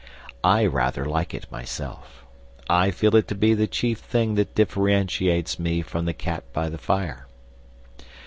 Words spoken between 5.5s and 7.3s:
me from the cat by the fire.